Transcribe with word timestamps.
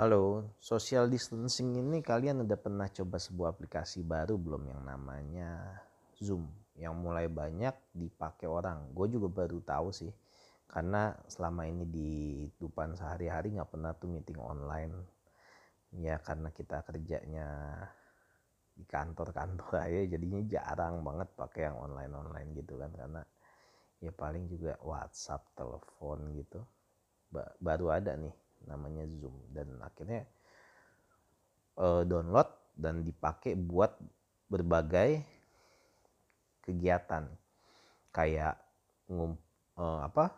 Halo, 0.00 0.56
social 0.56 1.12
distancing 1.12 1.76
ini 1.76 2.00
kalian 2.00 2.48
udah 2.48 2.56
pernah 2.56 2.88
coba 2.88 3.20
sebuah 3.20 3.52
aplikasi 3.52 4.00
baru 4.00 4.40
belum 4.40 4.72
yang 4.72 4.80
namanya 4.80 5.76
Zoom? 6.16 6.48
Yang 6.72 6.94
mulai 6.96 7.28
banyak 7.28 7.76
dipakai 7.92 8.48
orang. 8.48 8.96
Gue 8.96 9.12
juga 9.12 9.28
baru 9.28 9.60
tahu 9.60 9.92
sih 9.92 10.08
karena 10.72 11.12
selama 11.28 11.68
ini 11.68 11.84
di 11.84 12.12
depan 12.56 12.96
sehari-hari 12.96 13.52
nggak 13.52 13.68
pernah 13.76 13.92
tuh 13.92 14.08
meeting 14.08 14.40
online. 14.40 14.96
Ya 15.92 16.16
karena 16.16 16.48
kita 16.48 16.80
kerjanya 16.80 17.48
di 18.72 18.88
kantor-kantor 18.88 19.68
aja 19.84 20.16
jadinya 20.16 20.40
jarang 20.48 21.04
banget 21.04 21.28
pakai 21.36 21.68
yang 21.68 21.76
online-online 21.76 22.56
gitu 22.56 22.80
kan. 22.80 22.88
Karena 22.96 23.20
ya 24.00 24.16
paling 24.16 24.48
juga 24.48 24.80
WhatsApp, 24.80 25.44
telepon 25.52 26.32
gitu. 26.40 26.64
Baru 27.60 27.92
ada 27.92 28.16
nih 28.16 28.32
namanya 28.66 29.06
Zoom. 29.20 29.36
Dan 29.52 29.78
akhirnya 29.80 30.26
uh, 31.80 32.02
download 32.04 32.48
dan 32.76 33.04
dipakai 33.04 33.56
buat 33.56 33.96
berbagai 34.50 35.22
kegiatan. 36.64 37.28
Kayak 38.10 38.58
ngum 39.06 39.38
uh, 39.78 40.02
apa 40.04 40.34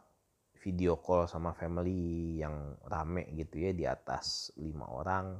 video 0.62 1.00
call 1.00 1.26
sama 1.26 1.56
family 1.56 2.38
yang 2.38 2.78
rame 2.86 3.26
gitu 3.34 3.58
ya 3.58 3.70
di 3.74 3.82
atas 3.82 4.54
lima 4.54 4.86
orang 4.86 5.34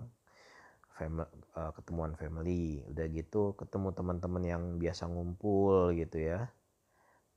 family, 0.99 1.29
uh, 1.55 1.71
ketemuan 1.77 2.17
family. 2.19 2.83
Udah 2.89 3.07
gitu 3.13 3.55
ketemu 3.55 3.95
teman-teman 3.95 4.43
yang 4.43 4.65
biasa 4.81 5.07
ngumpul 5.07 5.95
gitu 5.95 6.19
ya. 6.19 6.51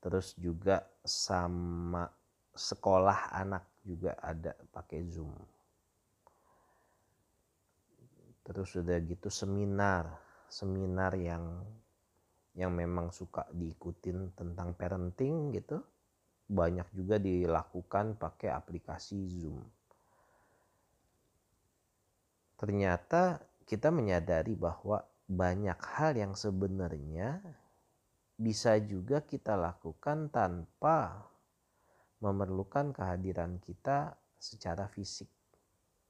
Terus 0.02 0.34
juga 0.38 0.86
sama 1.02 2.10
sekolah 2.56 3.36
anak 3.36 3.64
juga 3.86 4.18
ada 4.18 4.56
pakai 4.72 5.04
Zoom. 5.06 5.32
Terus 8.42 8.70
udah 8.78 8.98
gitu 9.04 9.28
seminar, 9.30 10.10
seminar 10.50 11.14
yang 11.14 11.62
yang 12.56 12.72
memang 12.72 13.12
suka 13.12 13.44
diikutin 13.52 14.32
tentang 14.32 14.72
parenting 14.72 15.52
gitu. 15.54 15.78
Banyak 16.46 16.88
juga 16.94 17.18
dilakukan 17.20 18.16
pakai 18.16 18.54
aplikasi 18.54 19.18
Zoom. 19.28 19.60
Ternyata 22.56 23.42
kita 23.66 23.92
menyadari 23.92 24.56
bahwa 24.56 25.04
banyak 25.26 25.76
hal 25.98 26.14
yang 26.14 26.32
sebenarnya 26.38 27.42
bisa 28.38 28.78
juga 28.78 29.26
kita 29.26 29.58
lakukan 29.58 30.30
tanpa 30.30 31.26
memerlukan 32.20 32.96
kehadiran 32.96 33.60
kita 33.60 34.16
secara 34.40 34.88
fisik 34.88 35.28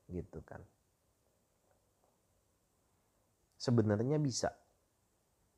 gitu 0.07 0.39
kan. 0.47 0.63
Sebenarnya 3.57 4.21
bisa 4.23 4.55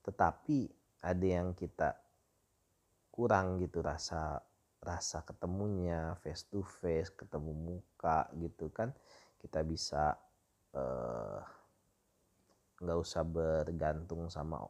tetapi 0.08 0.64
ada 1.04 1.26
yang 1.26 1.52
kita 1.52 1.92
kurang 3.12 3.60
gitu 3.60 3.84
rasa 3.84 4.40
rasa 4.78 5.26
ketemunya 5.26 6.16
face 6.22 6.48
to 6.48 6.64
face 6.64 7.12
ketemu 7.12 7.52
muka 7.52 8.30
gitu 8.38 8.72
kan. 8.72 8.94
Kita 9.36 9.60
bisa 9.66 10.16
eh, 10.72 11.40
nggak 12.80 12.98
uh, 12.98 13.04
usah 13.04 13.22
bergantung 13.26 14.32
sama 14.32 14.64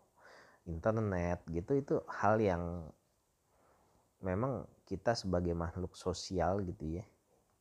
internet 0.68 1.44
gitu 1.48 1.72
itu 1.78 1.94
hal 2.08 2.36
yang 2.42 2.92
memang 4.24 4.66
kita 4.88 5.14
sebagai 5.14 5.55
makhluk 5.55 5.94
sosial 5.94 6.64
gitu 6.66 6.98
ya 6.98 7.05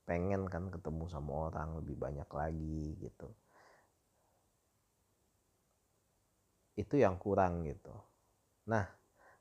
pengen 0.08 0.48
kan 0.48 0.72
ketemu 0.72 1.12
sama 1.12 1.52
orang 1.52 1.84
lebih 1.84 2.00
banyak 2.00 2.30
lagi 2.32 2.96
gitu. 2.96 3.28
Itu 6.80 6.96
yang 6.96 7.20
kurang 7.20 7.68
gitu. 7.68 7.92
Nah 8.72 8.88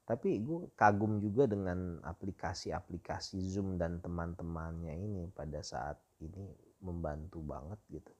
tapi 0.06 0.38
gue 0.42 0.70
kagum 0.78 1.18
juga 1.18 1.50
dengan 1.50 1.98
aplikasi-aplikasi 2.02 3.42
Zoom 3.42 3.78
dan 3.78 3.98
teman-temannya 4.02 4.94
ini 4.94 5.30
pada 5.30 5.62
saat 5.62 5.98
ini 6.22 6.50
membantu 6.82 7.42
banget 7.42 7.78
gitu. 7.90 8.12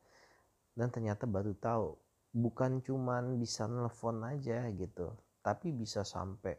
Dan 0.76 0.94
ternyata 0.94 1.26
baru 1.26 1.54
tahu 1.58 1.98
bukan 2.36 2.84
cuman 2.84 3.40
bisa 3.40 3.64
nelfon 3.64 4.20
aja 4.20 4.68
gitu 4.68 5.08
tapi 5.40 5.72
bisa 5.72 6.04
sampai 6.04 6.52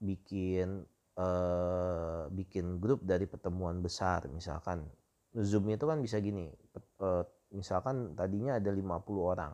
bikin 0.00 0.82
uh, 1.20 2.26
bikin 2.32 2.80
grup 2.80 3.04
dari 3.04 3.28
pertemuan 3.28 3.84
besar. 3.84 4.26
Misalkan 4.32 4.88
Zoom 5.36 5.70
itu 5.70 5.86
kan 5.86 6.00
bisa 6.02 6.18
gini 6.18 6.50
uh, 7.04 7.22
misalkan 7.54 8.16
tadinya 8.16 8.58
ada 8.58 8.72
50 8.72 8.82
orang. 9.20 9.52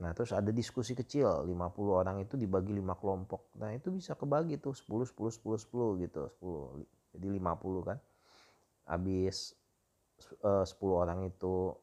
Nah 0.00 0.16
terus 0.16 0.32
ada 0.32 0.48
diskusi 0.48 0.96
kecil 0.96 1.44
50 1.44 1.52
orang 1.92 2.16
itu 2.24 2.40
dibagi 2.40 2.72
lima 2.72 2.96
kelompok. 2.96 3.52
Nah 3.60 3.74
itu 3.76 3.92
bisa 3.92 4.16
kebagi 4.16 4.56
tuh 4.56 4.72
10 4.72 5.12
10 5.12 5.44
10 5.44 5.68
10 5.68 6.02
gitu 6.06 6.22
10 6.40 7.18
jadi 7.18 7.26
50 7.36 7.88
kan. 7.88 7.98
Habis 8.88 9.58
uh, 10.46 10.64
10 10.64 10.72
orang 10.88 11.28
itu 11.28 11.76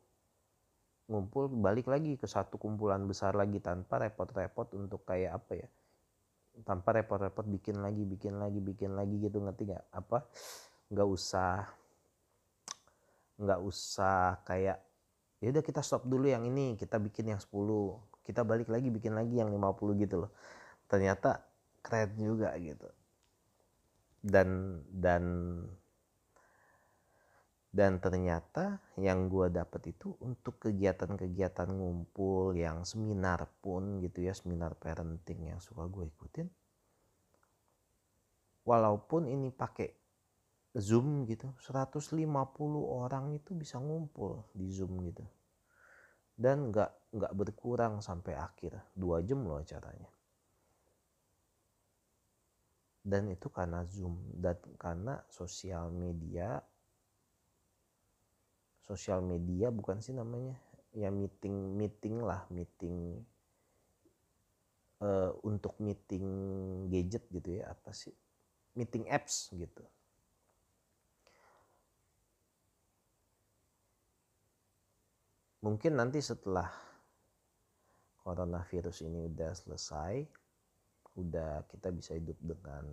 ngumpul 1.07 1.47
balik 1.63 1.87
lagi 1.87 2.19
ke 2.19 2.27
satu 2.27 2.59
kumpulan 2.59 2.99
besar 3.07 3.31
lagi 3.31 3.63
tanpa 3.63 3.95
repot-repot 3.95 4.75
untuk 4.75 5.07
kayak 5.07 5.39
apa 5.39 5.51
ya 5.55 5.67
tanpa 6.65 6.95
repot-repot 6.97 7.45
bikin 7.45 7.81
lagi 7.83 8.01
bikin 8.07 8.39
lagi 8.41 8.57
bikin 8.57 8.97
lagi 8.97 9.15
gitu 9.21 9.43
ngerti 9.43 9.69
nggak? 9.69 9.85
Apa? 9.93 10.25
Nggak 10.93 11.07
usah 11.09 11.53
nggak 13.37 13.61
usah 13.61 14.41
kayak 14.49 14.81
ya 15.37 15.53
udah 15.53 15.61
kita 15.61 15.85
stop 15.85 16.09
dulu 16.09 16.25
yang 16.25 16.41
ini 16.49 16.73
kita 16.73 16.97
bikin 16.97 17.37
yang 17.37 17.37
10 17.37 17.53
kita 18.25 18.41
balik 18.41 18.67
lagi 18.67 18.89
bikin 18.89 19.13
lagi 19.13 19.37
yang 19.37 19.53
50 19.53 20.03
gitu 20.03 20.25
loh. 20.25 20.31
Ternyata 20.89 21.45
keren 21.85 22.11
juga 22.17 22.51
gitu. 22.57 22.89
Dan 24.19 24.81
dan 24.89 25.23
dan 27.77 28.01
ternyata 28.01 28.81
yang 28.97 29.29
gue 29.29 29.53
dapet 29.53 29.93
itu 29.93 30.17
untuk 30.25 30.57
kegiatan-kegiatan 30.65 31.69
ngumpul 31.69 32.57
yang 32.57 32.81
seminar 32.81 33.45
pun 33.61 34.01
gitu 34.01 34.25
ya 34.25 34.33
seminar 34.33 34.73
parenting 34.73 35.53
yang 35.53 35.61
suka 35.61 35.85
gue 35.85 36.09
ikutin. 36.09 36.49
Walaupun 38.65 39.29
ini 39.29 39.53
pakai 39.53 39.93
zoom 40.73 41.29
gitu 41.29 41.53
150 41.61 42.17
orang 42.81 43.37
itu 43.37 43.53
bisa 43.53 43.77
ngumpul 43.77 44.49
di 44.57 44.73
zoom 44.73 44.97
gitu. 45.05 45.21
Dan 46.33 46.73
nggak 46.73 47.13
nggak 47.13 47.33
berkurang 47.37 48.01
sampai 48.01 48.33
akhir 48.41 48.73
dua 48.97 49.21
jam 49.21 49.45
loh 49.45 49.61
acaranya. 49.61 50.09
Dan 53.05 53.29
itu 53.29 53.53
karena 53.53 53.85
zoom 53.85 54.33
dan 54.33 54.57
karena 54.81 55.21
sosial 55.29 55.93
media 55.93 56.57
sosial 58.87 59.19
media 59.19 59.67
bukan 59.67 59.99
sih 59.99 60.15
namanya? 60.15 60.55
Ya 60.95 61.11
meeting 61.11 61.75
meeting 61.75 62.23
lah 62.23 62.47
meeting 62.47 63.19
uh, 65.03 65.35
untuk 65.43 65.75
meeting 65.83 66.25
gadget 66.87 67.27
gitu 67.27 67.59
ya 67.59 67.75
apa 67.75 67.91
sih? 67.91 68.15
Meeting 68.79 69.11
apps 69.11 69.51
gitu. 69.51 69.83
Mungkin 75.67 75.99
nanti 75.99 76.23
setelah 76.23 76.71
coronavirus 78.23 79.03
ini 79.03 79.27
udah 79.27 79.51
selesai 79.51 80.23
udah 81.17 81.65
kita 81.65 81.89
bisa 81.89 82.13
hidup 82.13 82.37
dengan 82.39 82.85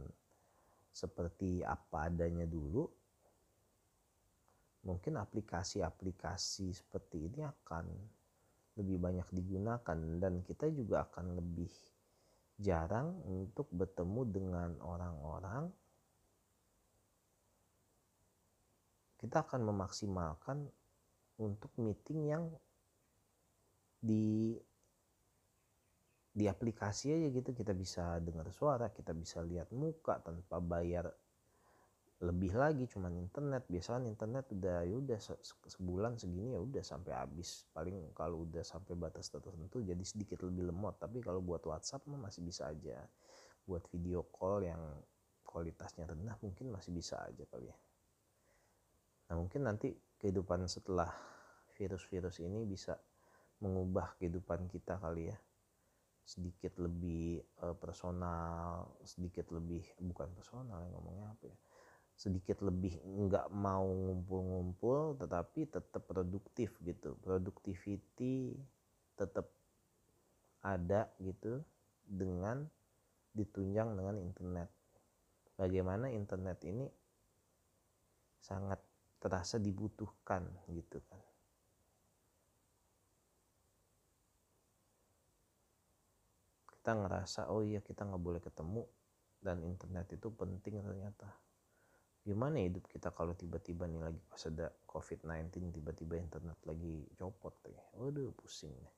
seperti 0.95 1.61
apa 1.67 2.09
adanya 2.09 2.49
dulu 2.49 2.89
mungkin 4.85 5.17
aplikasi-aplikasi 5.17 6.77
seperti 6.77 7.33
ini 7.33 7.41
akan 7.41 7.85
lebih 8.77 9.01
banyak 9.01 9.29
digunakan 9.33 9.99
dan 10.21 10.45
kita 10.45 10.69
juga 10.71 11.09
akan 11.09 11.41
lebih 11.41 11.71
jarang 12.59 13.17
untuk 13.27 13.67
bertemu 13.73 14.23
dengan 14.31 14.71
orang-orang. 14.85 15.71
Kita 19.19 19.41
akan 19.41 19.61
memaksimalkan 19.73 20.59
untuk 21.41 21.73
meeting 21.81 22.21
yang 22.29 22.45
di 24.05 24.53
di 26.35 26.45
aplikasi 26.45 27.15
aja 27.15 27.29
gitu. 27.33 27.57
Kita 27.57 27.73
bisa 27.73 28.21
dengar 28.21 28.53
suara 28.53 28.93
kita 28.93 29.17
bisa 29.17 29.41
lihat 29.41 29.73
muka 29.73 30.21
tanpa 30.21 30.61
bayar 30.61 31.09
lebih 32.23 32.55
lagi 32.55 32.87
cuman 32.87 33.19
internet. 33.19 33.67
Biasanya 33.67 34.07
internet 34.07 34.47
udah 34.55 34.87
ya 34.87 34.95
udah 34.95 35.19
sebulan 35.67 36.15
segini 36.21 36.55
ya 36.55 36.61
udah 36.63 36.85
sampai 36.85 37.11
habis. 37.11 37.67
Paling 37.75 38.15
kalau 38.15 38.47
udah 38.47 38.63
sampai 38.63 38.95
batas 38.95 39.27
tertentu 39.33 39.83
jadi 39.83 40.01
sedikit 40.07 40.47
lebih 40.47 40.71
lemot. 40.71 40.95
Tapi 41.03 41.19
kalau 41.19 41.43
buat 41.43 41.65
WhatsApp 41.67 42.07
mah 42.07 42.31
masih 42.31 42.47
bisa 42.47 42.71
aja. 42.71 43.03
Buat 43.67 43.91
video 43.91 44.23
call 44.31 44.69
yang 44.69 44.83
kualitasnya 45.43 46.07
rendah 46.07 46.39
mungkin 46.45 46.71
masih 46.71 46.95
bisa 46.95 47.19
aja 47.25 47.43
kali 47.51 47.67
ya. 47.67 47.77
Nah 49.31 49.35
mungkin 49.41 49.67
nanti 49.67 49.91
kehidupan 50.21 50.69
setelah 50.71 51.11
virus-virus 51.75 52.39
ini 52.45 52.63
bisa 52.63 52.95
mengubah 53.59 54.15
kehidupan 54.21 54.71
kita 54.71 55.01
kali 55.03 55.33
ya. 55.33 55.37
Sedikit 56.25 56.81
lebih 56.81 57.43
uh, 57.61 57.77
personal 57.77 58.89
sedikit 59.05 59.53
lebih 59.53 59.85
bukan 60.01 60.33
personal 60.33 60.89
ngomongnya 60.89 61.37
apa 61.37 61.53
ya 61.53 61.59
sedikit 62.15 62.63
lebih 62.63 63.03
nggak 63.03 63.51
mau 63.51 63.85
ngumpul-ngumpul 63.85 65.19
tetapi 65.19 65.67
tetap 65.67 66.03
produktif 66.07 66.79
gitu. 66.87 67.19
Productivity 67.19 68.55
tetap 69.19 69.51
ada 70.65 71.11
gitu 71.21 71.61
dengan 72.07 72.65
ditunjang 73.35 73.99
dengan 73.99 74.17
internet. 74.23 74.71
Bagaimana 75.59 76.11
internet 76.11 76.59
ini 76.67 76.87
sangat 78.39 78.79
terasa 79.19 79.59
dibutuhkan 79.59 80.47
gitu 80.71 81.03
kan. 81.11 81.21
Kita 86.69 86.93
ngerasa 86.95 87.49
oh 87.51 87.65
iya 87.65 87.81
kita 87.81 88.05
nggak 88.05 88.23
boleh 88.23 88.41
ketemu 88.45 88.85
dan 89.41 89.65
internet 89.65 90.09
itu 90.13 90.29
penting 90.33 90.85
ternyata 90.85 91.29
gimana 92.25 92.57
hidup 92.57 92.89
kita 92.89 93.13
kalau 93.13 93.37
tiba-tiba 93.37 93.85
nih 93.85 94.01
lagi 94.01 94.21
pas 94.33 94.41
ada 94.49 94.73
covid-19 94.89 95.77
tiba-tiba 95.77 96.17
internet 96.17 96.57
lagi 96.65 97.05
copot 97.21 97.53
kayak 97.61 97.85
waduh 98.01 98.33
pusing 98.33 98.73
deh. 98.73 98.97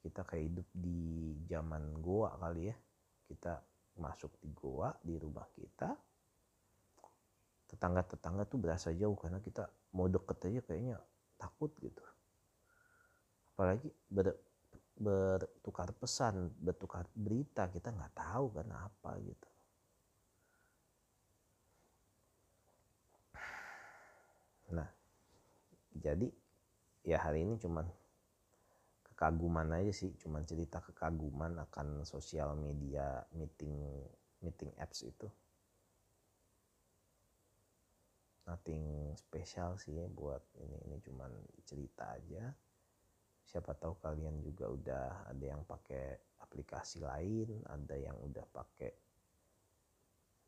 Kita 0.00 0.24
kayak 0.24 0.44
hidup 0.48 0.68
di 0.72 1.36
zaman 1.46 2.00
goa 2.00 2.32
kali 2.40 2.72
ya. 2.72 2.76
Kita 3.28 3.60
masuk 4.00 4.40
di 4.40 4.48
goa 4.56 4.88
di 5.04 5.20
rumah 5.20 5.44
kita. 5.52 5.92
Tetangga-tetangga 7.68 8.48
tuh 8.48 8.58
berasa 8.58 8.88
jauh 8.96 9.14
karena 9.14 9.44
kita 9.44 9.68
mau 9.92 10.08
deket 10.08 10.48
aja 10.48 10.60
kayaknya 10.64 10.96
takut 11.36 11.70
gitu. 11.76 12.02
Apalagi 13.52 13.92
ber, 14.08 14.32
bertukar 14.96 15.92
pesan 15.92 16.52
bertukar 16.56 17.04
berita 17.12 17.68
kita 17.68 17.92
nggak 17.92 18.16
tahu 18.16 18.46
kan 18.60 18.68
apa 18.70 19.10
gitu 19.24 19.51
Nah, 24.72 24.88
jadi 25.92 26.28
ya 27.04 27.20
hari 27.20 27.44
ini 27.44 27.60
cuman 27.60 27.84
kekaguman 29.12 29.68
aja 29.76 29.92
sih, 29.92 30.10
cuman 30.16 30.42
cerita 30.48 30.80
kekaguman 30.80 31.60
akan 31.68 32.08
sosial 32.08 32.56
media 32.56 33.20
meeting 33.36 33.76
meeting 34.40 34.72
apps 34.80 35.04
itu. 35.04 35.28
Nothing 38.48 39.14
spesial 39.14 39.78
sih 39.78 39.94
ya 39.94 40.10
buat 40.10 40.42
ini 40.58 40.76
ini 40.88 40.96
cuman 41.04 41.30
cerita 41.62 42.16
aja. 42.16 42.50
Siapa 43.46 43.76
tahu 43.76 44.00
kalian 44.00 44.40
juga 44.40 44.66
udah 44.72 45.06
ada 45.28 45.44
yang 45.44 45.62
pakai 45.68 46.16
aplikasi 46.40 47.04
lain, 47.04 47.62
ada 47.68 47.94
yang 47.94 48.16
udah 48.18 48.42
pakai 48.48 48.90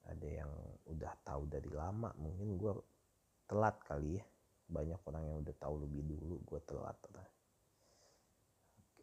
ada 0.05 0.29
yang 0.29 0.53
udah 0.85 1.13
tahu 1.25 1.49
dari 1.49 1.71
lama 1.73 2.13
mungkin 2.21 2.61
gue 2.61 2.73
telat 3.49 3.77
kali 3.85 4.21
ya. 4.21 4.25
Banyak 4.65 5.01
orang 5.07 5.25
yang 5.29 5.37
udah 5.45 5.55
tahu 5.61 5.85
lebih 5.85 6.03
dulu 6.05 6.41
gue 6.45 6.61
telat. 6.65 6.97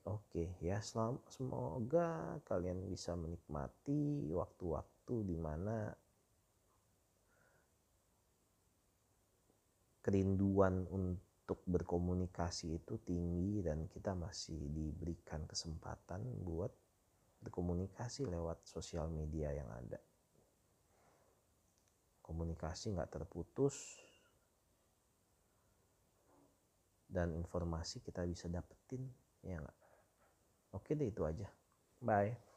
Oke 0.01 0.57
ya 0.65 0.81
selam, 0.81 1.21
semoga 1.29 2.41
kalian 2.49 2.89
bisa 2.89 3.13
menikmati 3.13 4.33
waktu-waktu 4.33 5.15
di 5.29 5.37
mana 5.37 5.93
kerinduan 10.01 10.89
untuk 10.89 11.61
berkomunikasi 11.69 12.81
itu 12.81 12.97
tinggi 13.05 13.61
dan 13.61 13.85
kita 13.85 14.17
masih 14.17 14.57
diberikan 14.73 15.45
kesempatan 15.45 16.25
buat 16.41 16.73
berkomunikasi 17.45 18.25
lewat 18.25 18.65
sosial 18.65 19.05
media 19.13 19.53
yang 19.53 19.69
ada. 19.69 20.01
Komunikasi 22.25 22.97
nggak 22.97 23.21
terputus 23.21 24.01
dan 27.11 27.35
informasi 27.35 27.99
kita 27.99 28.23
bisa 28.23 28.47
dapetin 28.47 29.03
ya 29.43 29.59
nggak? 29.59 29.77
Oke 30.71 30.95
deh 30.95 31.11
itu 31.11 31.27
aja. 31.27 31.51
Bye 31.99 32.50